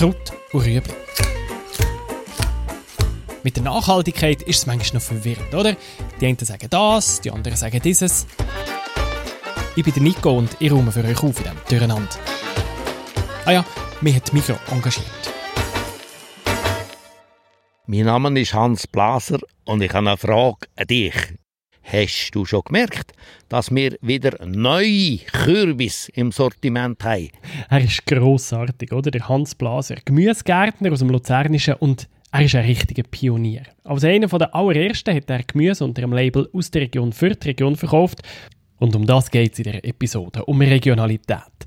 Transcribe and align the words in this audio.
Kraut 0.00 0.32
und 0.54 0.64
Rüebli. 0.64 0.94
Mit 3.42 3.56
der 3.56 3.64
Nachhaltigkeit 3.64 4.40
ist 4.40 4.60
es 4.60 4.66
manchmal 4.66 4.94
noch 4.94 5.02
verwirrend, 5.02 5.54
oder? 5.54 5.76
Die 6.18 6.26
einen 6.26 6.38
sagen 6.38 6.68
das, 6.70 7.20
die 7.20 7.30
anderen 7.30 7.58
sagen 7.58 7.82
dieses. 7.82 8.26
Ich 9.76 9.84
bin 9.84 9.92
der 9.92 10.02
Nico 10.02 10.30
und 10.30 10.56
ich 10.58 10.72
räume 10.72 10.90
für 10.90 11.04
euch 11.04 11.22
auf 11.22 11.36
in 11.36 11.44
diesem 11.44 11.58
Durcheinander. 11.68 12.16
Ah 13.44 13.52
ja, 13.52 13.64
mich 14.00 14.16
hat 14.16 14.32
Mikro 14.32 14.54
engagiert. 14.70 15.04
Mein 17.84 18.06
Name 18.06 18.40
ist 18.40 18.54
Hans 18.54 18.86
Blaser 18.86 19.40
und 19.66 19.82
ich 19.82 19.92
habe 19.92 20.08
eine 20.08 20.16
Frage 20.16 20.66
an 20.76 20.86
dich. 20.86 21.14
Hast 21.92 22.30
du 22.36 22.44
schon 22.44 22.62
gemerkt, 22.64 23.14
dass 23.48 23.74
wir 23.74 23.96
wieder 24.00 24.46
neue 24.46 25.18
Kürbis 25.18 26.08
im 26.14 26.30
Sortiment 26.30 27.02
haben? 27.02 27.30
Er 27.68 27.80
ist 27.80 28.06
grossartig, 28.06 28.92
oder? 28.92 29.10
Der 29.10 29.28
Hans 29.28 29.56
Blaser, 29.56 29.96
Gemüsegärtner 30.04 30.92
aus 30.92 31.00
dem 31.00 31.10
Luzernischen 31.10 31.74
und 31.74 32.08
er 32.30 32.42
ist 32.42 32.54
ein 32.54 32.64
richtiger 32.64 33.02
Pionier. 33.02 33.64
Als 33.82 34.04
einer 34.04 34.28
der 34.28 34.54
allerersten 34.54 35.16
hat 35.16 35.28
er 35.28 35.42
Gemüse 35.42 35.84
unter 35.84 36.02
dem 36.02 36.12
Label 36.12 36.48
aus 36.52 36.70
der 36.70 36.82
Region 36.82 37.12
für 37.12 37.30
die 37.30 37.48
Region 37.48 37.74
verkauft. 37.74 38.22
Und 38.78 38.94
um 38.94 39.04
das 39.04 39.28
geht 39.28 39.54
es 39.54 39.58
in 39.58 39.64
der 39.64 39.84
Episode, 39.84 40.44
um 40.44 40.60
Regionalität. 40.60 41.66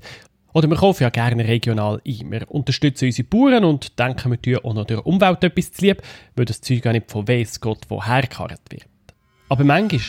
Oder 0.54 0.70
wir 0.70 0.76
kaufen 0.78 1.02
ja 1.02 1.10
gerne 1.10 1.46
regional 1.46 2.00
ein. 2.06 2.32
Wir 2.32 2.50
unterstützen 2.50 3.04
unsere 3.04 3.28
Bauern 3.28 3.64
und 3.64 3.98
denken, 3.98 4.30
wir 4.30 4.40
tun 4.40 4.64
auch 4.64 4.72
noch 4.72 4.86
der 4.86 5.06
Umwelt 5.06 5.44
etwas 5.44 5.70
zu 5.70 5.84
lieb, 5.84 6.00
weil 6.34 6.46
das 6.46 6.62
Zeug 6.62 6.86
auch 6.86 6.92
nicht 6.92 7.10
von 7.10 7.28
weiss 7.28 7.60
Gott 7.60 7.80
woher 7.90 8.22
gekarrt 8.22 8.62
wird. 8.70 8.86
Aber 9.48 9.64
manchmal 9.64 10.00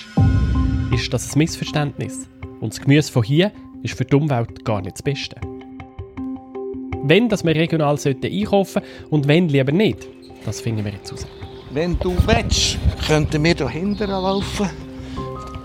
ist 0.94 1.13
das 1.13 1.35
ein 1.35 1.39
Missverständnis. 1.39 2.27
Und 2.62 2.73
das 2.73 2.81
Gemüse 2.81 3.12
von 3.12 3.23
hier 3.23 3.52
ist 3.84 3.98
für 3.98 4.05
die 4.05 4.16
Umwelt 4.16 4.63
gar 4.63 4.81
nicht 4.81 4.95
das 4.95 5.03
Beste. 5.03 5.35
Wenn 7.03 7.30
dass 7.30 7.44
wir 7.44 7.55
regional 7.55 7.98
sollten 7.98 8.25
einkaufen 8.25 8.81
und 9.09 9.28
wenn 9.28 9.50
lieber 9.50 9.72
nicht, 9.72 10.08
das 10.45 10.61
finden 10.61 10.86
wir 10.86 10.94
jetzt 10.94 11.11
raus. 11.11 11.28
Wenn 11.72 12.00
du 12.00 12.16
willst, 12.25 12.78
könnten 13.06 13.44
wir 13.44 13.56
hier 13.56 13.69
hinten 13.69 14.09
laufen. 14.09 14.69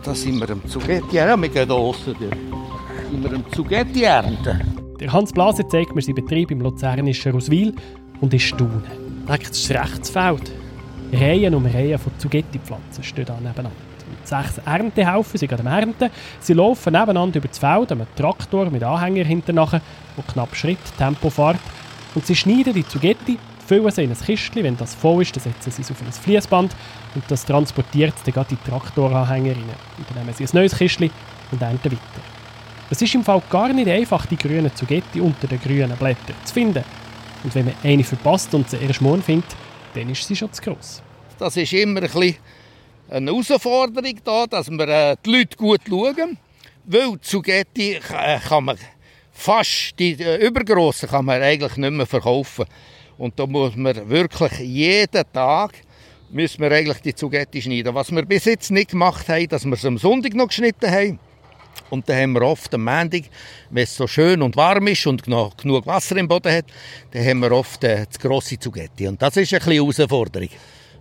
Da 0.02 0.14
sind 0.14 0.40
wir 0.40 0.50
am 0.50 0.66
Zugetti. 0.66 1.16
Ja, 1.16 1.36
wir 1.36 1.48
gehen 1.48 1.66
hier 1.68 1.74
aussen 1.74 2.16
sind 3.10 3.24
wir 3.24 3.32
am 3.32 3.52
Zugetti 3.52 4.02
ernten. 4.04 4.60
Der 5.00 5.12
Hans 5.12 5.32
Blaser 5.32 5.68
zeigt 5.68 5.94
mir 5.94 6.02
seinen 6.02 6.16
Betrieb 6.16 6.50
im 6.50 6.60
luzernischen 6.60 7.32
Roswil 7.32 7.74
und 8.20 8.32
ist 8.34 8.42
staunen. 8.42 8.82
Das 9.26 9.40
ist 9.40 9.70
ein 9.70 9.76
Rechtsfeld. 9.78 10.52
Reihen 11.12 11.54
um 11.54 11.66
Reihen 11.66 11.98
von 11.98 12.12
Zugetti-Pflanzen 12.18 13.02
stehen 13.02 13.24
da 13.24 13.34
nebeneinander. 13.34 13.70
Und 14.10 14.26
sechs 14.26 14.58
Erntehaufen 14.58 15.38
sind 15.38 15.52
am 15.52 15.66
Ernten. 15.66 16.10
Sie 16.40 16.52
laufen 16.52 16.92
nebeneinander 16.92 17.38
über 17.38 17.48
das 17.48 17.58
Feld, 17.58 17.92
einem 17.92 18.06
Traktor 18.16 18.70
mit 18.70 18.82
Anhänger 18.82 19.24
hinterher, 19.24 19.80
der 20.16 20.24
knapp 20.24 20.54
Schritt, 20.54 20.78
Tempo 20.98 21.30
fährt. 21.30 21.60
Und 22.14 22.26
sie 22.26 22.34
schneiden 22.34 22.74
die 22.74 22.86
Zugetti, 22.86 23.38
füllen 23.66 23.90
sie 23.90 24.04
in 24.04 24.10
ein 24.10 24.18
Kistchen. 24.18 24.64
Wenn 24.64 24.76
das 24.76 24.94
voll 24.94 25.22
ist, 25.22 25.36
dann 25.36 25.44
setzen 25.44 25.70
sie 25.70 25.82
es 25.82 25.90
auf 25.90 26.02
ein 26.02 26.12
Fließband 26.12 26.74
und 27.14 27.24
das 27.28 27.44
transportiert 27.44 28.14
dann 28.24 28.34
gerade 28.34 28.56
die 28.56 28.70
Traktoranhänger 28.70 29.52
rein. 29.52 29.64
Und 29.98 30.10
dann 30.10 30.24
nehmen 30.24 30.34
sie 30.34 30.44
ein 30.44 30.50
neues 30.52 30.76
Kistchen 30.76 31.10
und 31.52 31.62
ernten 31.62 31.92
weiter. 31.92 32.22
Es 32.90 33.00
ist 33.00 33.14
im 33.14 33.22
Fall 33.22 33.40
gar 33.48 33.72
nicht 33.72 33.88
einfach, 33.88 34.26
die 34.26 34.36
grünen 34.36 34.74
Zugetti 34.74 35.20
unter 35.20 35.46
den 35.46 35.60
grünen 35.60 35.96
Blättern 35.96 36.34
zu 36.44 36.52
finden. 36.52 36.82
Und 37.44 37.54
wenn 37.54 37.66
man 37.66 37.74
eine 37.84 38.02
verpasst 38.02 38.52
und 38.54 38.68
sie 38.68 38.78
erst 38.78 39.00
morgen 39.00 39.22
findet, 39.22 39.56
dann 39.94 40.10
ist 40.10 40.26
sie 40.26 40.36
schon 40.36 40.52
zu 40.52 40.62
gross. 40.62 41.02
Das 41.38 41.56
ist 41.56 41.72
immer 41.72 42.00
ein 42.00 42.06
bisschen 42.06 42.36
eine 43.08 43.30
Herausforderung 43.30 44.20
da, 44.24 44.46
dass 44.46 44.70
wir 44.70 44.88
äh, 44.88 45.16
die 45.24 45.30
Leute 45.30 45.56
gut 45.56 45.80
schauen. 45.88 46.38
Weil 46.84 47.20
Zugetti 47.20 47.94
äh, 47.94 48.38
kann 48.38 48.64
man 48.64 48.76
fast, 49.32 49.98
die 49.98 50.12
äh, 50.12 50.46
übergrossen 50.46 51.08
kann 51.08 51.24
man 51.24 51.42
eigentlich 51.42 51.76
nicht 51.76 51.90
mehr 51.90 52.06
verkaufen. 52.06 52.66
Und 53.18 53.38
da 53.38 53.46
muss 53.46 53.76
man 53.76 54.08
wirklich 54.08 54.58
jeden 54.60 55.24
Tag 55.32 55.72
müssen 56.30 56.60
wir 56.60 56.70
eigentlich 56.70 57.00
die 57.00 57.14
Zugetti 57.14 57.60
schneiden. 57.60 57.94
Was 57.94 58.10
wir 58.10 58.24
bis 58.24 58.44
jetzt 58.44 58.70
nicht 58.70 58.90
gemacht 58.90 59.28
haben, 59.28 59.48
dass 59.48 59.64
wir 59.64 59.72
es 59.72 59.84
am 59.84 59.98
Sonntag 59.98 60.34
noch 60.34 60.48
geschnitten 60.48 60.90
haben. 60.90 61.18
Und 61.90 62.08
dann 62.08 62.22
haben 62.22 62.32
wir 62.32 62.42
oft 62.42 62.72
am 62.74 62.84
Montag, 62.84 63.24
wenn 63.70 63.82
es 63.82 63.96
so 63.96 64.06
schön 64.06 64.40
und 64.42 64.56
warm 64.56 64.86
ist 64.86 65.06
und 65.06 65.26
noch 65.26 65.56
genug 65.56 65.86
Wasser 65.86 66.16
im 66.16 66.28
Boden 66.28 66.52
hat, 66.52 66.66
dann 67.10 67.24
haben 67.24 67.40
wir 67.40 67.52
oft 67.52 67.82
äh, 67.84 68.06
das 68.06 68.18
grosse 68.18 68.58
Zugetti. 68.58 69.08
Und 69.08 69.20
das 69.20 69.36
ist 69.36 69.52
ein 69.52 69.58
bisschen 69.58 69.72
eine 69.72 69.82
Herausforderung. 69.82 70.48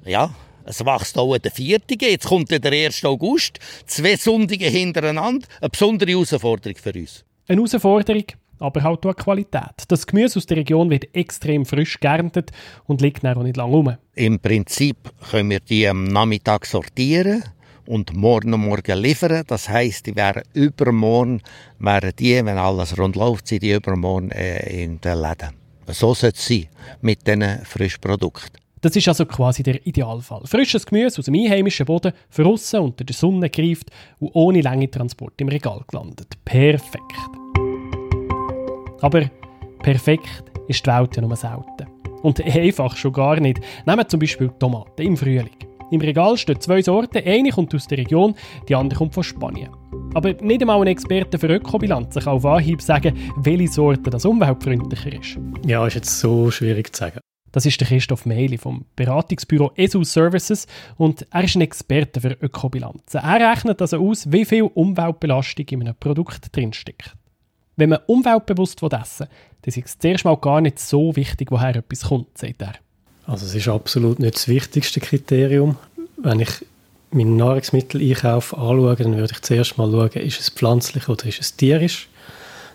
Ja, 0.05 0.33
es 0.65 0.85
wächst 0.85 1.17
auch 1.17 1.37
der 1.37 1.51
4. 1.51 1.79
Jetzt 1.99 2.27
kommt 2.27 2.51
der 2.51 2.71
1. 2.71 3.05
August. 3.05 3.59
Zwei 3.85 4.15
Sonntage 4.15 4.65
hintereinander. 4.65 5.47
Eine 5.61 5.69
besondere 5.69 6.11
Herausforderung 6.11 6.77
für 6.77 6.93
uns. 6.93 7.23
Eine 7.47 7.57
Herausforderung, 7.57 8.25
aber 8.59 8.83
halt 8.83 9.05
auch 9.05 9.15
Qualität. 9.15 9.85
Das 9.87 10.05
Gemüse 10.05 10.37
aus 10.37 10.45
der 10.45 10.57
Region 10.57 10.89
wird 10.89 11.15
extrem 11.15 11.65
frisch 11.65 11.99
geerntet 11.99 12.51
und 12.85 13.01
liegt 13.01 13.23
dann 13.23 13.37
auch 13.37 13.43
nicht 13.43 13.57
lange 13.57 13.71
rum. 13.71 13.97
Im 14.15 14.39
Prinzip 14.39 14.97
können 15.31 15.49
wir 15.49 15.59
die 15.59 15.87
am 15.87 16.03
Nachmittag 16.03 16.65
sortieren 16.65 17.43
und 17.89 18.15
morgen 18.15 18.51
morgen 18.51 18.97
liefern. 18.99 19.43
Das 19.47 19.67
heisst, 19.67 20.05
die 20.05 20.15
wären 20.15 20.43
übermorgen, 20.53 21.41
wären 21.79 22.11
die, 22.17 22.35
wenn 22.45 22.57
alles 22.57 22.97
rund 22.97 23.15
läuft, 23.15 23.47
sind 23.47 23.63
die 23.63 23.71
übermorgen 23.71 24.31
äh, 24.31 24.83
in 24.83 25.01
den 25.01 25.17
Läden. 25.17 25.49
So 25.87 26.13
sollte 26.13 26.37
es 26.37 26.47
sein 26.47 26.67
mit 27.01 27.25
diesen 27.25 27.65
frischen 27.65 27.99
Produkten. 27.99 28.57
Das 28.81 28.95
ist 28.95 29.07
also 29.07 29.25
quasi 29.25 29.63
der 29.63 29.85
Idealfall. 29.85 30.43
Frisches 30.45 30.85
Gemüse 30.85 31.19
aus 31.19 31.25
dem 31.25 31.33
einheimischen 31.33 31.85
Boden, 31.85 32.13
verrissen 32.29 32.79
unter 32.79 33.03
der 33.03 33.15
Sonne 33.15 33.49
greift 33.49 33.89
und 34.19 34.29
ohne 34.33 34.61
lange 34.61 34.89
Transport 34.89 35.33
im 35.41 35.49
Regal 35.49 35.81
gelandet. 35.87 36.27
Perfekt. 36.45 37.17
Aber 39.01 39.29
perfekt 39.81 40.43
ist 40.67 40.85
die 40.85 40.91
Welt 40.91 41.15
ja 41.15 41.21
nur 41.23 41.35
selten. 41.35 41.87
Und 42.21 42.39
einfach 42.45 42.95
schon 42.95 43.13
gar 43.13 43.39
nicht. 43.39 43.59
Nehmen 43.85 44.07
zum 44.07 44.19
Beispiel 44.19 44.49
Tomaten 44.59 45.01
im 45.01 45.17
Frühling. 45.17 45.58
Im 45.91 46.01
Regal 46.01 46.37
stehen 46.37 46.61
zwei 46.61 46.81
Sorten, 46.81 47.23
eine 47.25 47.49
kommt 47.49 47.73
aus 47.73 47.87
der 47.87 47.97
Region, 47.97 48.35
die 48.67 48.75
andere 48.75 48.99
kommt 48.99 49.13
von 49.15 49.23
Spanien. 49.23 49.69
Aber 50.13 50.33
nicht 50.33 50.61
einmal 50.61 50.81
ein 50.81 50.87
Experte 50.87 51.39
für 51.39 51.47
Ökobilanzen 51.47 52.21
kann 52.21 52.33
auf 52.33 52.45
Anhieb 52.45 52.81
sagen, 52.81 53.17
welche 53.37 53.67
Sorte 53.67 54.09
das 54.09 54.25
umweltfreundlicher 54.25 55.13
ist. 55.13 55.39
Ja, 55.65 55.85
ist 55.87 55.95
jetzt 55.95 56.19
so 56.19 56.51
schwierig 56.51 56.95
zu 56.95 56.99
sagen. 56.99 57.19
Das 57.51 57.65
ist 57.65 57.79
der 57.81 57.87
Christoph 57.87 58.27
Meili 58.27 58.59
vom 58.59 58.85
Beratungsbüro 58.95 59.71
ESU 59.75 60.03
Services 60.03 60.67
und 60.97 61.25
er 61.31 61.43
ist 61.43 61.55
ein 61.55 61.61
Experte 61.61 62.21
für 62.21 62.37
Ökobilanzen. 62.39 63.21
Er 63.21 63.51
rechnet 63.51 63.81
also 63.81 63.97
aus, 63.97 64.31
wie 64.31 64.45
viel 64.45 64.63
Umweltbelastung 64.63 65.65
in 65.69 65.81
einem 65.81 65.95
Produkt 65.95 66.55
drinsteckt. 66.55 67.15
Wenn 67.75 67.89
man 67.89 67.99
umweltbewusst 68.05 68.83
essen 68.83 68.91
will, 68.91 69.27
dann 69.61 69.73
ist 69.73 69.77
es 69.77 69.97
zuerst 69.97 70.25
mal 70.25 70.37
gar 70.37 70.61
nicht 70.61 70.77
so 70.77 71.15
wichtig, 71.15 71.49
woher 71.49 71.75
etwas 71.75 72.01
kommt, 72.01 72.37
sagt 72.37 72.61
er. 72.61 72.73
Also 73.29 73.45
es 73.45 73.53
ist 73.53 73.67
absolut 73.67 74.17
nicht 74.17 74.33
das 74.33 74.47
wichtigste 74.47 74.99
Kriterium. 74.99 75.77
Wenn 76.17 76.39
ich 76.39 76.49
meinen 77.11 77.37
Nahrungsmitteleinkauf 77.37 78.57
anschaue, 78.57 78.95
dann 78.95 79.17
würde 79.17 79.33
ich 79.33 79.41
zuerst 79.43 79.77
mal 79.77 79.91
schauen, 79.91 80.23
ist 80.23 80.39
es 80.39 80.49
pflanzlich 80.49 81.07
oder 81.07 81.27
ist 81.27 81.39
es 81.39 81.55
tierisch. 81.55 82.09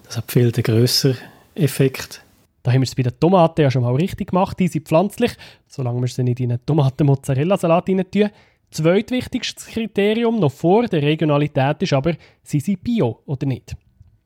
Das 0.05 0.17
hat 0.17 0.31
viel 0.31 0.53
den 0.53 0.63
grösseren 0.63 1.19
Effekt. 1.57 2.23
Da 2.63 2.71
haben 2.71 2.83
wir 2.83 2.87
es 2.87 2.95
bei 2.95 3.03
den 3.03 3.19
Tomaten 3.19 3.63
ja 3.63 3.71
schon 3.71 3.83
mal 3.83 3.97
richtig 3.97 4.31
gemacht. 4.31 4.57
Die 4.61 4.69
sind 4.69 4.87
pflanzlich, 4.87 5.33
solange 5.67 6.01
wir 6.01 6.07
sie 6.07 6.23
nicht 6.23 6.39
in 6.39 6.53
einen 6.53 6.65
Tomaten-Mozzarella-Salat 6.65 7.89
rein 7.89 8.05
tun. 8.09 8.31
Zweitwichtigstes 8.71 9.67
Kriterium 9.67 10.39
noch 10.39 10.53
vor 10.53 10.87
der 10.87 11.03
Regionalität 11.03 11.83
ist 11.83 11.93
aber, 11.93 12.15
sind 12.45 12.65
sie 12.65 12.77
bio 12.77 13.19
oder 13.27 13.47
nicht. 13.47 13.75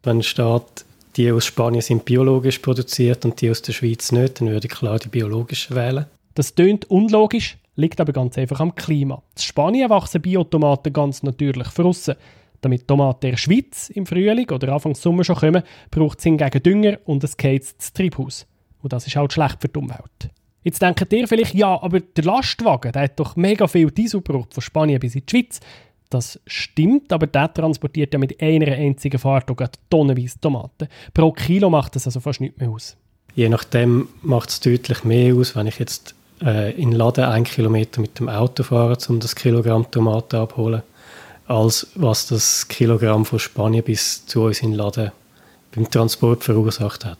Wenn 0.02 0.22
steht, 0.22 0.84
die 1.16 1.32
aus 1.32 1.46
Spanien 1.46 1.80
sind 1.80 2.04
biologisch 2.04 2.58
produziert 2.58 3.24
und 3.24 3.40
die 3.40 3.50
aus 3.50 3.62
der 3.62 3.72
Schweiz 3.72 4.12
nicht, 4.12 4.40
dann 4.40 4.50
würde 4.50 4.66
ich 4.66 4.74
klar 4.74 4.98
die 4.98 5.08
biologischen 5.08 5.74
wählen. 5.74 6.04
Das 6.38 6.54
tönt 6.54 6.88
unlogisch, 6.88 7.58
liegt 7.74 8.00
aber 8.00 8.12
ganz 8.12 8.38
einfach 8.38 8.60
am 8.60 8.76
Klima. 8.76 9.24
In 9.34 9.42
Spanien 9.42 9.90
wachsen 9.90 10.22
Biotomaten 10.22 10.92
ganz 10.92 11.24
natürlich 11.24 11.66
draussen. 11.70 12.14
Damit 12.60 12.86
Tomaten 12.86 13.26
in 13.26 13.32
der 13.32 13.38
Schweiz 13.38 13.90
im 13.90 14.06
Frühling 14.06 14.48
oder 14.48 14.72
Anfang 14.72 14.94
Sommer 14.94 15.24
schon 15.24 15.34
kommen, 15.34 15.64
braucht 15.90 16.18
es 16.18 16.22
hingegen 16.22 16.62
Dünger 16.62 16.98
und 17.06 17.24
ein 17.24 17.30
geheiztes 17.36 17.92
Treibhaus. 17.92 18.46
Und 18.82 18.92
das 18.92 19.08
ist 19.08 19.16
halt 19.16 19.32
schlecht 19.32 19.60
für 19.60 19.66
die 19.66 19.80
Umwelt. 19.80 20.30
Jetzt 20.62 20.80
denkt 20.80 21.12
ihr 21.12 21.26
vielleicht, 21.26 21.54
ja, 21.54 21.82
aber 21.82 21.98
der 21.98 22.22
Lastwagen, 22.22 22.92
der 22.92 23.02
hat 23.02 23.18
doch 23.18 23.34
mega 23.34 23.66
viel 23.66 23.90
Diesel 23.90 24.22
gebraucht 24.22 24.54
von 24.54 24.62
Spanien 24.62 25.00
bis 25.00 25.16
in 25.16 25.26
die 25.26 25.30
Schweiz. 25.36 25.58
Das 26.08 26.40
stimmt, 26.46 27.12
aber 27.12 27.26
der 27.26 27.52
transportiert 27.52 28.12
ja 28.12 28.20
mit 28.20 28.40
einer 28.40 28.76
einzigen 28.76 29.18
Fahrt 29.18 29.50
tonnenweise 29.90 30.40
Tomaten. 30.40 30.86
Pro 31.12 31.32
Kilo 31.32 31.68
macht 31.68 31.96
das 31.96 32.06
also 32.06 32.20
fast 32.20 32.40
nichts 32.40 32.60
mehr 32.60 32.70
aus. 32.70 32.96
Je 33.34 33.48
nachdem 33.48 34.08
macht 34.22 34.50
es 34.50 34.60
deutlich 34.60 35.02
mehr 35.02 35.34
aus, 35.34 35.56
wenn 35.56 35.66
ich 35.66 35.80
jetzt 35.80 36.14
äh, 36.42 36.72
in 36.72 36.90
den 36.90 36.98
Laden 36.98 37.24
einen 37.24 37.44
Kilometer 37.44 38.00
mit 38.00 38.18
dem 38.18 38.28
Auto 38.28 38.62
fahre, 38.62 38.96
um 39.08 39.20
das 39.20 39.34
Kilogramm 39.34 39.90
Tomaten 39.90 40.36
abholen, 40.36 40.82
als 41.46 41.88
was 41.94 42.26
das 42.26 42.68
Kilogramm 42.68 43.24
von 43.24 43.38
Spanien 43.38 43.84
bis 43.84 44.26
zu 44.26 44.42
uns 44.42 44.60
in 44.60 44.70
den 44.70 44.78
Laden 44.78 45.12
beim 45.74 45.90
Transport 45.90 46.44
verursacht 46.44 47.04
hat. 47.04 47.18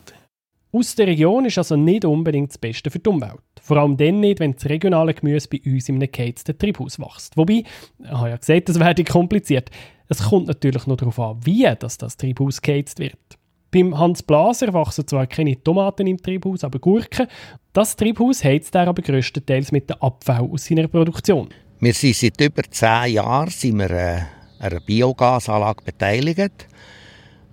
Aus 0.71 0.93
der 0.93 1.07
Region 1.07 1.45
ist 1.45 1.57
also 1.57 1.75
nicht 1.75 2.05
unbedingt 2.05 2.51
das 2.51 2.57
Beste 2.59 2.91
für 2.91 2.99
die 2.99 3.09
Umwelt. 3.09 3.39
Vor 3.59 3.77
allem 3.77 3.97
dann 3.97 4.19
nicht, 4.19 4.39
wenn 4.39 4.53
das 4.53 4.65
regionale 4.65 5.15
Gemüse 5.15 5.47
bei 5.49 5.59
uns 5.65 5.89
einem 5.89 6.11
geheizten 6.11 6.57
Treibhaus 6.57 6.99
wächst. 6.99 7.35
Wobei, 7.37 7.63
ich 8.03 8.09
habe 8.09 8.29
ja 8.29 8.37
gesagt, 8.37 8.69
das 8.69 8.79
werde 8.79 9.03
kompliziert. 9.03 9.71
Es 10.07 10.23
kommt 10.23 10.47
natürlich 10.47 10.85
noch 10.85 10.97
darauf 10.97 11.19
an, 11.19 11.39
wie 11.43 11.67
das, 11.79 11.97
das 11.97 12.17
Treibhaus 12.17 12.61
geheizt 12.61 12.99
wird. 12.99 13.38
Beim 13.71 13.97
Hans 13.97 14.23
Blaser 14.23 14.73
wachsen 14.73 15.07
zwar 15.07 15.27
keine 15.27 15.61
Tomaten 15.61 16.07
im 16.07 16.17
Triebhaus, 16.17 16.63
aber 16.63 16.79
Gurken. 16.79 17.27
Das 17.71 17.95
Triebhaus 17.95 18.43
heizt 18.43 18.73
er 18.73 18.87
aber 18.87 19.01
grösstenteils 19.01 19.71
mit 19.71 19.89
dem 19.89 19.97
Abfall 20.01 20.49
aus 20.51 20.65
seiner 20.65 20.87
Produktion. 20.87 21.49
Wir 21.79 21.93
sind 21.93 22.15
seit 22.15 22.41
über 22.41 22.63
zehn 22.63 23.13
Jahren 23.13 23.49
sind 23.49 23.77
wir, 23.77 23.91
äh, 23.91 24.21
einer 24.59 24.79
Biogasanlage 24.79 25.83
beteiligt. 25.83 26.67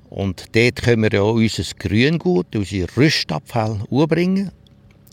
Und 0.08 0.56
dort 0.56 0.82
können 0.82 1.02
wir 1.02 1.12
ja 1.12 1.22
unser 1.22 1.64
Grüngut, 1.78 2.56
unsere 2.56 2.96
Rüstabfall 2.96 3.80
umbringen. 3.90 4.50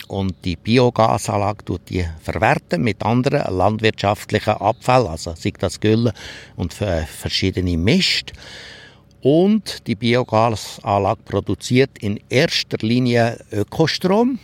Und 0.07 0.33
die 0.45 0.56
Biogasanlage 0.56 1.65
tut 1.65 1.89
die 1.89 2.06
verwerten 2.21 2.81
mit 2.83 3.03
anderen 3.03 3.56
landwirtschaftlichen 3.56 4.53
Abfällen, 4.53 5.07
also 5.07 5.33
sei 5.35 5.51
das 5.57 5.79
Gülle 5.79 6.13
und 6.56 6.73
verschiedene 6.73 7.77
Mist. 7.77 8.33
Und 9.23 9.87
die 9.87 9.95
Biogasanlage 9.95 11.21
produziert 11.23 11.91
in 12.01 12.19
erster 12.27 12.77
Linie 12.85 13.39
Ökostrom, 13.53 14.37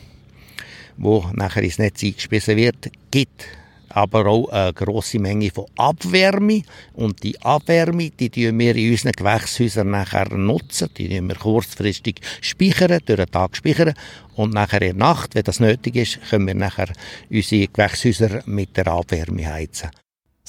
wo 0.95 1.25
nachher 1.33 1.63
ins 1.63 1.79
Netz 1.79 2.01
eingespissen 2.01 2.55
wird, 2.55 2.89
gibt 3.11 3.45
aber 3.89 4.25
auch 4.27 4.47
eine 4.47 4.71
grosse 4.71 5.19
Menge 5.19 5.51
von 5.51 5.65
Abwärme. 5.75 6.61
Und 6.93 7.21
die 7.23 7.41
Abwärme, 7.41 8.09
die 8.09 8.29
nutzen 8.29 8.57
wir 8.57 8.75
in 8.77 8.91
unseren 8.91 9.11
Gewächshäusern 9.11 9.89
nachher 9.89 10.29
nutzen. 10.33 10.89
Die 10.97 11.09
nutzen 11.09 11.27
wir 11.27 11.35
kurzfristig 11.35 12.21
speichern, 12.39 13.01
durch 13.05 13.17
den 13.17 13.31
Tag 13.31 13.57
speichern. 13.57 13.93
Und 14.35 14.53
nachher 14.53 14.81
in 14.81 14.97
der 14.97 15.07
Nacht, 15.07 15.35
wenn 15.35 15.43
das 15.43 15.59
nötig 15.59 15.97
ist, 15.97 16.19
können 16.29 16.47
wir 16.47 16.55
nachher 16.55 16.87
unsere 17.29 17.67
Gewächshäuser 17.67 18.43
mit 18.45 18.77
der 18.77 18.87
Abwärme 18.87 19.45
heizen. 19.45 19.89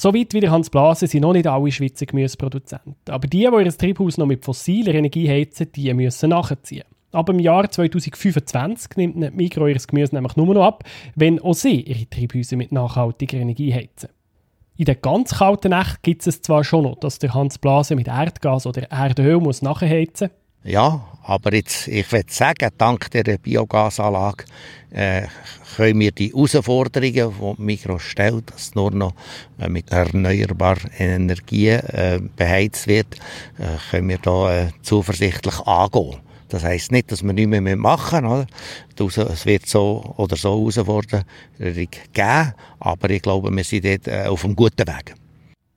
So 0.01 0.15
weit 0.15 0.33
wie 0.33 0.39
der 0.39 0.49
Hans 0.49 0.71
Blase 0.71 1.05
sind 1.05 1.21
noch 1.21 1.33
nicht 1.33 1.45
alle 1.45 1.71
Schweizer 1.71 2.07
Gemüseproduzenten. 2.07 2.95
Aber 3.07 3.27
die, 3.27 3.47
die 3.47 3.63
ihr 3.63 3.77
Treibhaus 3.77 4.17
noch 4.17 4.25
mit 4.25 4.43
fossiler 4.43 4.95
Energie 4.95 5.29
heizen, 5.29 5.71
die 5.71 5.93
müssen 5.93 6.31
nachziehen. 6.31 6.85
Ab 7.11 7.27
dem 7.27 7.37
Jahr 7.37 7.69
2025 7.69 8.97
nimmt 8.97 9.23
ein 9.23 9.35
Mikro 9.35 9.67
ihr 9.67 9.77
Gemüse 9.77 10.15
nämlich 10.15 10.35
nur 10.35 10.55
noch 10.55 10.65
ab, 10.65 10.85
wenn 11.13 11.39
auch 11.39 11.53
sie 11.53 11.81
ihre 11.81 12.09
Treibhäuser 12.09 12.57
mit 12.57 12.71
nachhaltiger 12.71 13.37
Energie 13.37 13.75
heizen. 13.75 14.09
In 14.75 14.85
der 14.85 14.95
ganz 14.95 15.37
kalten 15.37 15.69
Nacht 15.69 16.01
gibt 16.01 16.25
es 16.25 16.41
zwar 16.41 16.63
schon 16.63 16.85
noch, 16.85 16.97
dass 16.97 17.19
der 17.19 17.35
Hans 17.35 17.59
Blase 17.59 17.95
mit 17.95 18.07
Erdgas 18.07 18.65
oder 18.65 18.89
Erdöl 18.91 19.39
muss 19.39 19.61
nachheizen 19.61 20.29
muss, 20.29 20.40
ja, 20.63 21.07
aber 21.23 21.53
jetzt, 21.53 21.87
ich 21.87 22.11
würde 22.11 22.31
sagen, 22.31 22.69
dank 22.77 23.09
der 23.11 23.37
Biogasanlage 23.37 24.45
äh, 24.91 25.23
können 25.75 25.99
wir 25.99 26.11
die 26.11 26.31
Herausforderungen, 26.31 27.55
die 27.57 27.61
Mikro 27.61 27.99
stellt, 27.99 28.51
dass 28.51 28.75
nur 28.75 28.91
noch 28.91 29.13
äh, 29.59 29.69
mit 29.69 29.91
erneuerbaren 29.91 30.91
Energien 30.97 31.79
äh, 31.79 32.19
beheizt 32.35 32.87
wird, 32.87 33.15
äh, 33.57 33.77
können 33.89 34.09
wir 34.09 34.17
da 34.17 34.53
äh, 34.53 34.71
zuversichtlich 34.81 35.59
angehen. 35.61 36.17
Das 36.49 36.63
heisst 36.63 36.91
nicht, 36.91 37.11
dass 37.11 37.23
wir 37.23 37.31
nichts 37.31 37.49
mehr 37.49 37.77
machen 37.77 38.25
oder? 38.25 38.45
Es 38.97 39.45
wird 39.45 39.67
so 39.67 40.13
oder 40.17 40.35
so 40.35 40.49
Herausforderungen 40.59 41.25
geben, 41.57 42.53
aber 42.79 43.09
ich 43.09 43.21
glaube, 43.21 43.55
wir 43.55 43.63
sind 43.63 43.85
dort 43.85 44.07
äh, 44.07 44.25
auf 44.27 44.43
einem 44.43 44.55
guten 44.55 44.85
Weg. 44.85 45.15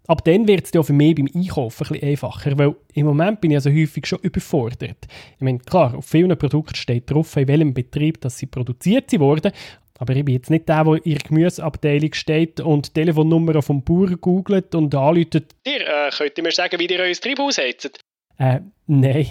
Ab 0.06 0.22
dann 0.24 0.46
wird 0.46 0.66
es 0.66 0.72
ja 0.74 0.82
für 0.82 0.92
mich 0.92 1.14
beim 1.14 1.28
Einkaufen 1.34 1.86
ein 1.86 1.92
bisschen 1.92 2.08
einfacher, 2.08 2.58
weil 2.58 2.74
im 2.92 3.06
Moment 3.06 3.40
bin 3.40 3.52
ich 3.52 3.56
also 3.56 3.70
häufig 3.70 4.06
schon 4.06 4.18
überfordert. 4.20 5.06
Ich 5.36 5.40
meine, 5.40 5.58
klar, 5.60 5.94
auf 5.94 6.04
vielen 6.04 6.36
Produkten 6.36 6.74
steht 6.74 7.10
drauf, 7.10 7.34
in 7.36 7.48
welchem 7.48 7.72
Betrieb 7.72 8.20
dass 8.20 8.36
sie 8.36 8.46
produziert 8.46 9.18
wurden, 9.18 9.52
aber 9.98 10.14
ich 10.14 10.24
bin 10.24 10.34
jetzt 10.34 10.50
nicht 10.50 10.68
der, 10.68 10.84
der 10.84 11.06
in 11.06 11.14
der 11.14 11.22
Gemüseabteilung 11.28 12.12
steht 12.12 12.60
und 12.60 12.88
die 12.88 12.92
Telefonnummer 13.00 13.62
vom 13.62 13.82
Bauern 13.82 14.20
googelt 14.20 14.74
und 14.74 14.94
anläutet. 14.94 15.54
Ihr, 15.64 15.80
äh, 15.80 16.10
könnt 16.10 16.36
ihr 16.36 16.42
mir 16.44 16.52
sagen, 16.52 16.78
wie 16.78 16.86
ihr 16.86 17.00
euer 17.00 17.14
Treibhaus 17.14 17.56
heizt? 17.56 17.98
Äh, 18.36 18.60
nein. 18.86 19.28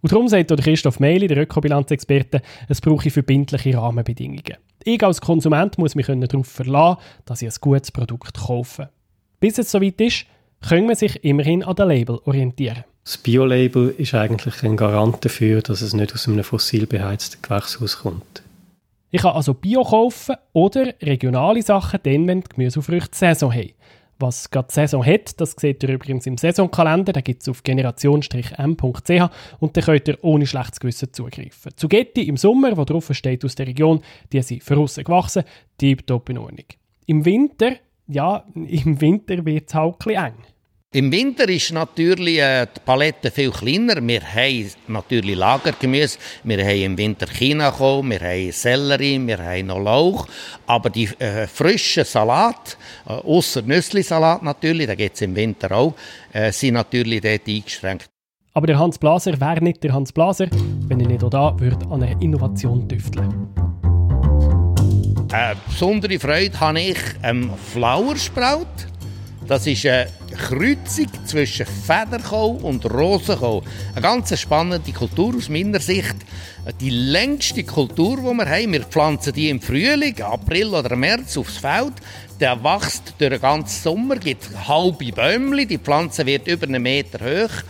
Und 0.00 0.10
darum 0.10 0.26
sagt 0.26 0.50
der 0.50 0.56
Christoph 0.56 0.98
Meili, 0.98 1.28
der 1.28 1.38
Ökobilanzexperte, 1.38 2.42
es 2.68 2.80
brauche 2.80 3.10
verbindliche 3.10 3.76
Rahmenbedingungen. 3.76 4.56
Ich 4.82 5.04
als 5.04 5.20
Konsument 5.20 5.78
muss 5.78 5.94
mich 5.94 6.06
darauf 6.06 6.48
verlassen, 6.48 7.00
dass 7.24 7.42
ich 7.42 7.48
ein 7.48 7.54
gutes 7.60 7.92
Produkt 7.92 8.36
kaufe. 8.36 8.90
Bis 9.42 9.58
es 9.58 9.72
soweit 9.72 10.00
ist, 10.00 10.26
können 10.68 10.86
wir 10.86 10.94
sich 10.94 11.24
immerhin 11.24 11.64
an 11.64 11.74
den 11.74 11.88
Label 11.88 12.20
orientieren. 12.26 12.84
Das 13.02 13.18
Bio-Label 13.18 13.92
ist 13.98 14.14
eigentlich 14.14 14.62
ein 14.62 14.76
Garant 14.76 15.24
dafür, 15.24 15.62
dass 15.62 15.82
es 15.82 15.94
nicht 15.94 16.12
aus 16.12 16.28
einem 16.28 16.44
fossil 16.44 16.86
beheizten 16.86 17.42
Gewächshaus 17.42 17.98
kommt. 17.98 18.44
Ich 19.10 19.22
kann 19.22 19.32
also 19.32 19.52
Bio 19.52 19.82
kaufen 19.82 20.36
oder 20.52 20.94
regionale 21.02 21.60
Sachen, 21.60 21.98
dann, 22.04 22.28
wenn 22.28 22.42
die 22.42 22.50
Gemüse 22.50 22.78
und 22.78 22.84
Früchte 22.84 23.18
Saison 23.18 23.52
haben. 23.52 23.72
Was 24.20 24.48
gerade 24.48 24.68
die 24.68 24.74
Saison 24.74 25.04
hat, 25.04 25.40
das 25.40 25.56
seht 25.58 25.82
ihr 25.82 25.88
übrigens 25.88 26.24
im 26.26 26.38
Saisonkalender, 26.38 27.12
den 27.12 27.24
gibt 27.24 27.42
es 27.42 27.48
auf 27.48 27.64
generation-m.ch 27.64 29.30
und 29.58 29.76
dann 29.76 29.84
könnt 29.84 30.06
ihr 30.06 30.18
ohne 30.22 30.46
schlechtes 30.46 30.78
Gewissen 30.78 31.12
zugreifen. 31.12 31.72
Zugetti 31.74 32.28
im 32.28 32.36
Sommer, 32.36 32.76
wo 32.76 32.84
drauf 32.84 33.08
steht 33.10 33.44
aus 33.44 33.56
der 33.56 33.66
Region, 33.66 34.02
die 34.32 34.40
sind 34.40 34.62
verrussen 34.62 35.02
gewachsen, 35.02 35.42
tiptop 35.78 36.28
in 36.28 36.38
Ordnung. 36.38 36.66
Im 37.06 37.24
Winter 37.24 37.72
ja, 38.12 38.44
im 38.54 39.00
Winter 39.00 39.44
wird 39.44 39.68
es 39.68 39.74
halt 39.74 40.06
eng. 40.06 40.34
Im 40.94 41.10
Winter 41.10 41.48
ist 41.48 41.72
natürlich 41.72 42.38
äh, 42.38 42.66
die 42.66 42.80
Palette 42.84 43.30
viel 43.30 43.50
kleiner. 43.50 44.06
Wir 44.06 44.20
haben 44.20 44.70
natürlich 44.88 45.36
Lagergemüse. 45.36 46.18
Wir 46.44 46.62
haben 46.62 46.82
im 46.82 46.98
Winter 46.98 47.26
China 47.26 47.72
wir 47.78 48.20
haben 48.20 48.52
Sellerie, 48.52 49.26
wir 49.26 49.38
haben 49.38 49.68
noch 49.68 49.80
Lauch. 49.80 50.26
Aber 50.66 50.90
die 50.90 51.08
äh, 51.18 51.46
frischen 51.46 52.04
Salat, 52.04 52.76
äh, 53.06 53.12
außer 53.12 53.62
Nüssli-Salat 53.62 54.42
natürlich, 54.42 54.86
da 54.86 54.94
gibt 54.94 55.14
es 55.14 55.22
im 55.22 55.34
Winter 55.34 55.72
auch, 55.72 55.94
äh, 56.34 56.52
sind 56.52 56.74
natürlich 56.74 57.22
dort 57.22 57.48
eingeschränkt. 57.48 58.10
Aber 58.52 58.66
der 58.66 58.78
Hans 58.78 58.98
Blaser 58.98 59.40
wäre 59.40 59.64
nicht 59.64 59.82
der 59.82 59.94
Hans 59.94 60.12
Blaser, 60.12 60.48
wenn 60.88 61.00
er 61.00 61.08
nicht 61.08 61.24
auch 61.24 61.30
da 61.30 61.58
würde 61.58 61.86
an 61.86 62.02
einer 62.02 62.20
Innovation 62.20 62.86
tüfteln 62.86 63.48
eine 65.32 65.56
besondere 65.66 66.18
Freude 66.18 66.60
habe 66.60 66.80
ich 66.80 66.98
am 67.22 67.52
Flowersprout. 67.72 68.66
Das 69.46 69.66
ist 69.66 69.86
eine 69.86 70.08
Kreuzung 70.36 71.08
zwischen 71.26 71.66
Federkohl 71.66 72.58
und 72.62 72.84
Rosenkohl. 72.84 73.62
Eine 73.92 74.02
ganz 74.02 74.38
spannende 74.38 74.92
Kultur 74.92 75.34
aus 75.36 75.48
meiner 75.48 75.80
Sicht. 75.80 76.14
Die 76.80 76.90
längste 76.90 77.64
Kultur, 77.64 78.18
die 78.18 78.22
wir 78.22 78.46
haben. 78.48 78.72
Wir 78.72 78.82
pflanzen 78.82 79.32
die 79.32 79.48
im 79.48 79.60
Frühling, 79.60 80.20
April 80.22 80.68
oder 80.68 80.94
März 80.96 81.36
aufs 81.36 81.58
Feld. 81.58 81.94
Der 82.38 82.62
wächst 82.62 83.14
durch 83.18 83.30
den 83.30 83.40
ganzen 83.40 83.82
Sommer, 83.82 84.16
gibt 84.16 84.48
halbe 84.68 85.12
Bäume. 85.12 85.66
Die 85.66 85.78
Pflanze 85.78 86.24
wird 86.26 86.46
über 86.46 86.66
einen 86.66 86.82
Meter 86.82 87.18
hoch 87.20 87.62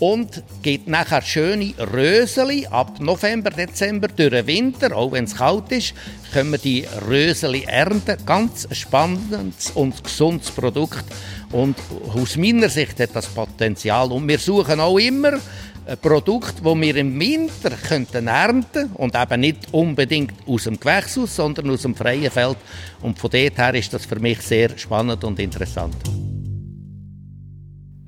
und 0.00 0.42
gibt 0.62 0.88
nachher 0.88 1.22
schöne 1.22 1.74
Röseli 1.78 2.66
ab 2.66 3.00
November, 3.00 3.50
Dezember 3.50 4.08
durch 4.08 4.30
den 4.30 4.46
Winter, 4.46 4.96
auch 4.96 5.12
wenn 5.12 5.24
es 5.24 5.36
kalt 5.36 5.72
ist, 5.72 5.94
können 6.32 6.52
wir 6.52 6.58
die 6.58 6.86
Röseli 7.08 7.64
ernten. 7.66 8.16
Ganz 8.26 8.68
spannendes 8.72 9.70
und 9.74 10.02
gesundes 10.02 10.50
Produkt 10.50 11.04
und 11.52 11.76
aus 12.14 12.36
meiner 12.36 12.68
Sicht 12.68 13.00
hat 13.00 13.14
das 13.14 13.26
Potenzial 13.26 14.12
und 14.12 14.28
wir 14.28 14.38
suchen 14.38 14.80
auch 14.80 14.98
immer 14.98 15.38
ein 15.86 15.98
Produkt, 15.98 16.54
das 16.64 16.80
wir 16.80 16.96
im 16.96 17.18
Winter 17.18 17.70
könnten 17.70 18.26
ernten 18.26 18.90
und 18.94 19.14
eben 19.14 19.40
nicht 19.40 19.72
unbedingt 19.72 20.34
aus 20.46 20.64
dem 20.64 20.80
Gewächshaus, 20.80 21.36
sondern 21.36 21.70
aus 21.70 21.82
dem 21.82 21.94
freien 21.94 22.30
Feld. 22.30 22.56
Und 23.02 23.18
von 23.18 23.30
dort 23.30 23.56
her 23.56 23.74
ist 23.74 23.92
das 23.94 24.04
für 24.04 24.18
mich 24.18 24.40
sehr 24.40 24.76
spannend 24.76 25.22
und 25.22 25.38
interessant. 25.38 25.94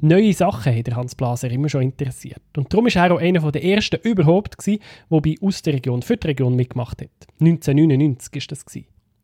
Neue 0.01 0.33
Sachen 0.33 0.77
hat 0.77 0.95
Hans 0.95 1.17
Blaser 1.17 1.51
immer 1.51 1.69
schon 1.69 1.83
interessiert. 1.83 2.43
Und 2.57 2.73
darum 2.73 2.87
war 2.87 3.07
er 3.07 3.15
auch 3.15 3.21
einer 3.21 3.51
der 3.51 3.65
ersten 3.65 4.01
überhaupt, 4.03 4.57
der 4.65 4.79
bei 5.11 5.35
aus 5.41 5.63
der 5.63 5.75
Region 5.75 6.03
für 6.03 6.17
die 6.17 6.29
Region 6.29 6.55
mitgemacht 6.55 7.03
hat. 7.03 7.11
1999 7.41 8.35
war 8.35 8.47
das. 8.49 8.65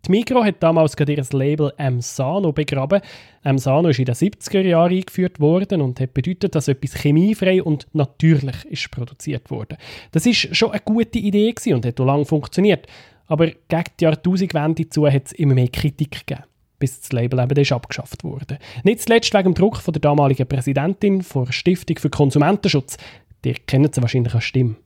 Die 0.06 0.10
Migro 0.10 0.44
hat 0.44 0.62
damals 0.62 0.96
gerade 0.96 1.14
ihr 1.14 1.24
Label 1.32 1.72
M-Sano 1.78 2.52
begraben. 2.52 3.00
M-Sano 3.44 3.88
ist 3.88 4.00
in 4.00 4.04
den 4.06 4.14
70er 4.16 4.60
Jahren 4.62 4.92
eingeführt 4.92 5.38
worden 5.38 5.80
und 5.80 6.00
hat 6.00 6.12
bedeutet, 6.12 6.56
dass 6.56 6.68
etwas 6.68 7.00
chemiefrei 7.00 7.62
und 7.62 7.86
natürlich 7.92 8.64
ist 8.64 8.90
produziert 8.90 9.50
wurde. 9.50 9.78
Das 10.10 10.26
ist 10.26 10.54
schon 10.56 10.72
eine 10.72 10.80
gute 10.84 11.20
Idee 11.20 11.54
und 11.72 11.86
hat 11.86 12.00
auch 12.00 12.04
lange 12.04 12.24
funktioniert. 12.24 12.86
Aber 13.26 13.46
gegen 13.46 13.84
die 13.98 14.04
Jahrtausendwende 14.04 14.88
zu 14.88 15.06
hat 15.06 15.26
es 15.26 15.32
immer 15.32 15.54
mehr 15.54 15.68
Kritik 15.68 16.26
gegeben 16.26 16.44
bis 16.78 17.00
das 17.00 17.12
Label 17.12 17.40
eben 17.40 17.58
ist 17.58 17.72
abgeschafft 17.72 18.24
wurde. 18.24 18.58
Nicht 18.82 19.02
zuletzt 19.02 19.32
wegen 19.32 19.52
dem 19.52 19.54
Druck 19.54 19.78
von 19.78 19.92
der 19.92 20.00
damaligen 20.00 20.46
Präsidentin 20.46 21.24
der 21.34 21.52
Stiftung 21.52 21.98
für 21.98 22.10
Konsumentenschutz. 22.10 22.96
Die 23.44 23.54
kennen 23.54 23.92
sie 23.92 24.02
wahrscheinlich 24.02 24.34
als 24.34 24.44
Stimme. 24.44 24.76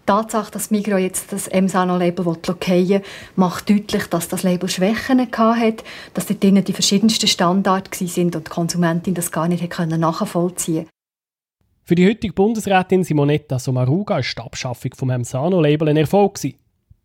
Die 0.00 0.12
Tatsache, 0.12 0.50
dass 0.50 0.70
Migro 0.70 0.96
jetzt 0.96 1.32
das 1.34 1.48
Emsano-Label 1.48 2.24
blockieren 2.36 3.02
macht 3.36 3.68
deutlich, 3.68 4.06
dass 4.06 4.28
das 4.28 4.42
Label 4.42 4.68
Schwächen 4.68 5.20
hatte, 5.20 5.84
dass 6.14 6.26
dort 6.26 6.42
drinnen 6.42 6.64
die 6.64 6.72
verschiedensten 6.72 7.28
Standards 7.28 7.98
sind 7.98 8.34
und 8.34 8.46
die 8.46 8.50
Konsumentin 8.50 9.12
das 9.12 9.30
gar 9.30 9.48
nicht 9.48 9.78
nachvollziehen 9.78 10.84
konnte. 10.84 10.90
Für 11.84 11.94
die 11.94 12.06
heutige 12.06 12.34
Bundesrätin 12.34 13.04
Simonetta 13.04 13.58
Sommaruga 13.58 14.18
ist 14.18 14.36
die 14.36 14.42
Abschaffung 14.42 14.92
vom 14.94 15.10
Emsano-Label 15.10 15.88
ein 15.88 15.96
Erfolg. 15.96 16.38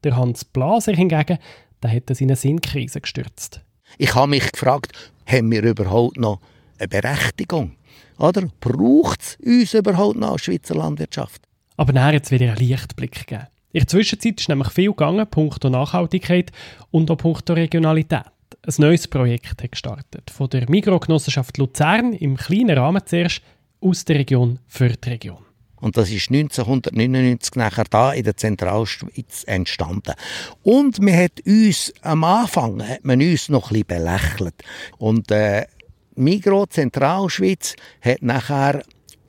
Der 0.04 0.18
Hans 0.18 0.44
Blaser 0.44 0.94
hingegen, 0.94 1.40
der 1.82 1.92
hat 1.96 2.10
es 2.10 2.20
in 2.20 2.30
eine 2.30 2.36
Sinnkrise 2.36 3.00
gestürzt. 3.00 3.62
Ich 3.98 4.16
habe 4.16 4.30
mich 4.30 4.52
gefragt, 4.52 4.92
haben 5.26 5.52
wir 5.52 5.64
überhaupt 5.64 6.18
noch 6.18 6.40
eine 6.78 6.88
Berechtigung? 6.88 7.76
Oder 8.18 8.44
braucht 8.60 9.22
es 9.22 9.38
uns 9.44 9.74
überhaupt 9.74 10.18
noch 10.18 10.34
als 10.34 10.44
Schweizer 10.44 10.76
Landwirtschaft? 10.76 11.42
Aber 11.78 11.94
nachher 11.94 12.22
es 12.22 12.32
wieder 12.32 12.48
einen 12.48 12.58
Lichtblick 12.58 13.28
gegeben. 13.28 13.48
In 13.72 13.80
der 13.80 13.88
Zwischenzeit 13.88 14.40
ist 14.40 14.50
nämlich 14.50 14.70
viel 14.70 14.90
gegangen, 14.90 15.26
punkto 15.28 15.70
Nachhaltigkeit 15.70 16.52
und 16.92 17.10
auch 17.10 17.18
punkto 17.18 17.54
Regionalität. 17.54 18.26
Ein 18.66 18.74
neues 18.78 19.08
Projekt 19.08 19.64
hat 19.64 19.72
gestartet. 19.72 20.30
Von 20.30 20.50
der 20.50 20.70
Mikrogenossenschaft 20.70 21.58
Luzern 21.58 22.14
im 22.14 22.38
kleinen 22.38 22.78
Rahmen 22.78 23.02
zuerst 23.06 23.42
aus 23.82 24.06
der 24.06 24.20
Region 24.20 24.60
für 24.68 24.90
die 24.90 25.10
Region. 25.10 25.44
Und 25.84 25.98
das 25.98 26.10
ist 26.10 26.32
1999 26.32 27.56
nachher 27.56 27.84
da 27.90 28.14
in 28.14 28.24
der 28.24 28.38
Zentralschweiz 28.38 29.44
entstanden. 29.48 30.14
Und 30.64 31.02
man 31.02 31.14
hat 31.14 31.42
uns, 31.46 31.94
am 32.02 32.24
Anfang 32.24 32.88
hat 32.88 33.04
man 33.04 33.22
uns 33.22 33.50
noch 33.50 33.70
ein 33.70 33.84
bisschen 33.84 33.88
belächelt. 33.88 34.56
Und 34.98 35.30
äh, 35.30 35.66
Migro 36.16 36.68
Zentralschweiz 36.68 37.76
hat 38.00 38.22
nachher 38.22 38.82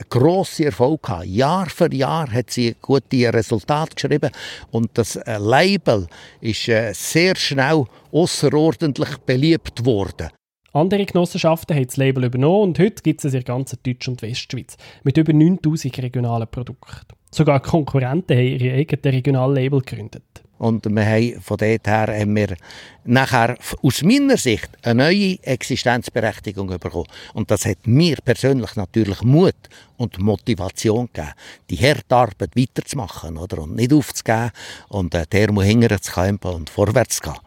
grosse 0.08 0.66
Erfolg 0.66 1.02
gehabt. 1.02 1.26
Jahr 1.26 1.68
für 1.68 1.92
Jahr 1.92 2.30
hat 2.30 2.50
sie 2.50 2.76
gute 2.80 3.32
Resultate 3.32 3.96
geschrieben 3.96 4.30
und 4.70 4.90
das 4.94 5.16
äh, 5.16 5.38
Label 5.38 6.06
ist 6.40 6.68
äh, 6.68 6.92
sehr 6.92 7.34
schnell 7.34 7.84
außerordentlich 8.12 9.18
beliebt 9.26 9.84
worden. 9.84 10.30
Andere 10.74 11.06
Genossenschaften 11.06 11.76
haben 11.76 11.86
das 11.86 11.96
Label 11.96 12.24
übernommen 12.24 12.70
und 12.70 12.78
heute 12.80 13.00
gibt 13.00 13.20
es 13.20 13.32
es 13.32 13.34
in 13.34 13.44
der 13.44 13.54
Deutsch- 13.84 14.08
und 14.08 14.22
Westschweiz 14.22 14.76
mit 15.04 15.16
über 15.16 15.32
9000 15.32 15.98
regionalen 15.98 16.48
Produkten. 16.48 17.14
Sogar 17.30 17.60
Konkurrenten 17.60 18.36
haben 18.36 18.44
ihre 18.44 18.74
eigenen 18.74 19.14
Regionallabel 19.14 19.82
gegründet. 19.82 20.24
Und 20.58 20.84
wir 20.86 21.06
haben 21.06 21.40
von 21.40 21.58
dort 21.58 21.86
her 21.86 22.18
haben 22.18 22.34
wir 22.34 22.56
nachher 23.04 23.56
aus 23.82 24.02
meiner 24.02 24.36
Sicht 24.36 24.68
eine 24.82 25.04
neue 25.04 25.38
Existenzberechtigung 25.42 26.66
bekommen. 26.66 27.06
Und 27.34 27.52
das 27.52 27.66
hat 27.66 27.86
mir 27.86 28.16
persönlich 28.24 28.74
natürlich 28.74 29.22
Mut 29.22 29.54
und 29.96 30.18
Motivation 30.18 31.08
gegeben, 31.12 31.34
die 31.70 31.76
harte 31.76 32.16
Arbeit 32.16 32.56
weiterzumachen 32.56 33.36
oder? 33.36 33.62
und 33.62 33.76
nicht 33.76 33.92
aufzugeben 33.92 34.50
und 34.88 35.14
äh, 35.14 35.24
der 35.30 35.52
muss 35.52 35.66
zu 36.00 36.12
kämpfen 36.12 36.50
und 36.50 36.70
vorwärts 36.70 37.16
zu 37.16 37.30
gehen. 37.30 37.43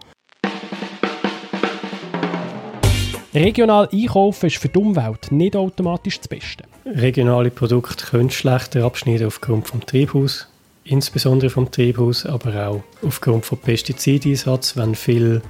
Regional 3.38 3.88
einkaufen 3.92 4.48
ist 4.48 4.58
für 4.58 4.68
die 4.68 4.80
Umwelt 4.80 5.32
nicht 5.32 5.56
automatisch 5.56 6.18
das 6.18 6.28
Beste. 6.28 6.64
Regionale 6.86 7.52
Produkte 7.52 8.06
können 8.08 8.32
schlechter 8.32 8.84
abschneiden 8.84 9.28
aufgrund 9.28 9.68
vom 9.68 9.86
Treibhaus, 9.86 10.48
insbesondere 10.86 11.52
vom 11.52 11.70
Treibhaus, 11.70 12.26
aber 12.26 12.68
auch 12.68 12.84
aufgrund 13.04 13.46
von 13.46 13.60
Pestizideinsatz, 13.60 14.76
wenn 14.76 14.96
viel 14.96 15.42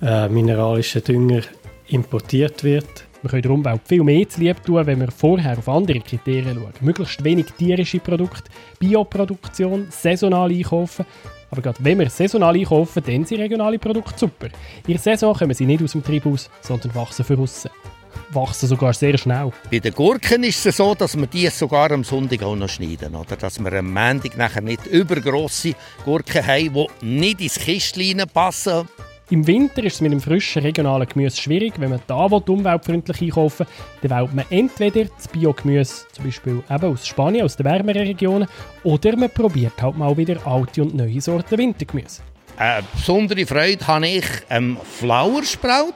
äh, 0.00 0.28
mineralischer 0.28 1.00
Dünger 1.00 1.42
importiert 1.88 2.62
wird. 2.62 3.04
Wir 3.22 3.30
können 3.30 3.42
der 3.42 3.50
Umwelt 3.50 3.80
viel 3.84 4.04
mehr 4.04 4.28
zu 4.28 4.40
lieb 4.40 4.64
tun, 4.64 4.86
wenn 4.86 5.00
wir 5.00 5.10
vorher 5.10 5.58
auf 5.58 5.68
andere 5.68 5.98
Kriterien 5.98 6.54
schauen. 6.54 6.72
Möglichst 6.80 7.24
wenig 7.24 7.46
tierische 7.58 7.98
Produkte, 7.98 8.48
Bioproduktion, 8.78 9.88
saisonal 9.90 10.50
einkaufen 10.50 11.04
aber 11.50 11.62
gerade 11.62 11.78
wenn 11.80 11.98
wir 11.98 12.10
saisonal 12.10 12.54
einkaufen, 12.54 13.02
dann 13.04 13.24
sind 13.24 13.40
regionale 13.40 13.78
Produkte 13.78 14.18
super. 14.18 14.48
In 14.86 14.94
der 14.94 14.98
Saison 14.98 15.34
kommen 15.34 15.54
sie 15.54 15.66
nicht 15.66 15.82
aus 15.82 15.92
dem 15.92 16.02
Treibhaus, 16.02 16.50
sondern 16.60 16.94
wachsen 16.94 17.24
für 17.24 17.38
aussen. 17.38 17.70
Wachsen 18.30 18.68
sogar 18.68 18.92
sehr 18.92 19.16
schnell. 19.16 19.52
Bei 19.70 19.78
den 19.78 19.94
Gurken 19.94 20.42
ist 20.44 20.66
es 20.66 20.76
so, 20.76 20.94
dass 20.94 21.16
wir 21.16 21.26
die 21.26 21.48
sogar 21.48 21.90
am 21.90 22.04
Sonntag 22.04 22.42
auch 22.42 22.56
noch 22.56 22.68
schneiden. 22.68 23.14
Oder? 23.14 23.36
Dass 23.36 23.58
wir 23.58 23.72
am 23.72 23.92
Montag 23.92 24.36
nachher 24.36 24.60
nicht 24.60 24.86
übergrosse 24.86 25.74
Gurken 26.04 26.46
haben, 26.46 26.86
die 27.00 27.06
nicht 27.06 27.40
ins 27.40 27.54
Kistchen 27.54 28.22
passen. 28.32 28.88
Im 29.30 29.46
Winter 29.46 29.84
ist 29.84 29.96
es 29.96 30.00
mit 30.00 30.10
dem 30.10 30.22
frischen 30.22 30.62
regionalen 30.62 31.06
Gemüse 31.06 31.36
schwierig. 31.36 31.74
Wenn 31.76 31.90
man 31.90 32.00
da 32.06 32.24
umweltfreundlich 32.24 33.20
einkaufen 33.20 33.66
will, 34.00 34.08
dann 34.08 34.20
wählt 34.20 34.34
man 34.34 34.44
entweder 34.48 35.04
das 35.04 35.28
Biogemüse, 35.28 36.06
zum 36.12 36.24
Beispiel 36.24 36.62
eben 36.70 36.92
aus 36.92 37.06
Spanien, 37.06 37.44
aus 37.44 37.54
den 37.54 37.66
wärmeren 37.66 38.06
Regionen, 38.06 38.48
oder 38.84 39.14
man 39.18 39.28
probiert 39.28 39.82
halt 39.82 39.98
mal 39.98 40.16
wieder 40.16 40.46
alte 40.46 40.80
und 40.80 40.94
neue 40.94 41.20
Sorten 41.20 41.58
Wintergemüse. 41.58 42.22
Eine 42.56 42.84
besondere 42.94 43.44
Freude 43.44 43.86
habe 43.86 44.08
ich 44.08 44.24
am 44.48 44.78
Flowersprout. 44.82 45.92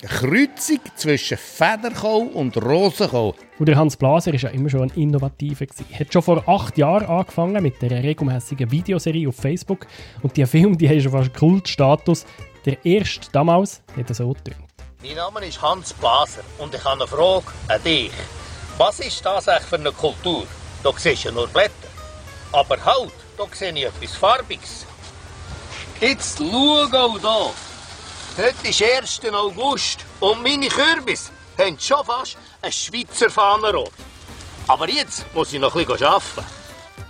Eine 0.00 0.10
Kreuzung 0.10 0.78
zwischen 0.94 1.38
Federkohl 1.38 2.28
und 2.28 2.56
Rosenkohl. 2.56 3.34
Und 3.58 3.66
der 3.66 3.74
Hans 3.74 3.96
Blaser 3.96 4.32
war 4.32 4.38
ja 4.38 4.50
immer 4.50 4.70
schon 4.70 4.82
ein 4.82 4.90
Innovativer. 4.94 5.66
Er 5.90 5.98
hat 5.98 6.12
schon 6.12 6.22
vor 6.22 6.48
acht 6.48 6.78
Jahren 6.78 7.06
angefangen 7.06 7.60
mit 7.60 7.82
der 7.82 7.90
regelmäßigen 7.90 8.70
Videoserie 8.70 9.28
auf 9.28 9.34
Facebook. 9.34 9.88
Und 10.22 10.36
die 10.36 10.46
Filme 10.46 10.76
die 10.76 10.88
haben 10.88 11.00
schon 11.00 11.10
fast 11.10 11.34
Kultstatus. 11.34 12.26
Der 12.68 12.84
erste 12.84 13.30
damals 13.32 13.80
hat 13.96 14.14
so 14.14 14.28
getönt. 14.28 14.58
Mein 15.02 15.14
Name 15.14 15.46
ist 15.46 15.62
Hans 15.62 15.94
Blaser 15.94 16.42
und 16.58 16.74
ich 16.74 16.84
habe 16.84 17.00
eine 17.00 17.06
Frage 17.06 17.46
an 17.66 17.82
dich. 17.82 18.12
Was 18.76 19.00
ist 19.00 19.24
das 19.24 19.48
eigentlich 19.48 19.68
für 19.68 19.76
eine 19.76 19.90
Kultur? 19.90 20.46
Da 20.82 20.92
siehst 20.94 21.24
du 21.24 21.32
nur 21.32 21.48
Blätter. 21.48 21.72
Aber 22.52 22.76
halt, 22.84 23.14
da 23.38 23.44
sehe 23.52 23.72
ich 23.72 23.86
etwas 23.86 24.14
Farbiges. 24.16 24.84
Jetzt 25.98 26.36
schau 26.36 26.82
auch 26.92 27.18
da. 27.18 27.50
Heute 28.36 28.68
ist 28.68 28.82
1. 28.82 29.20
August 29.32 30.04
und 30.20 30.42
meine 30.42 30.68
Kürbis 30.68 31.32
haben 31.56 31.78
schon 31.80 32.04
fast 32.04 32.36
ein 32.60 32.70
Schweizer 32.70 33.30
Fahnenrot. 33.30 33.92
Aber 34.66 34.90
jetzt 34.90 35.24
muss 35.34 35.54
ich 35.54 35.58
noch 35.58 35.74
ein 35.74 35.86
bisschen 35.86 36.06
arbeiten. 36.06 36.44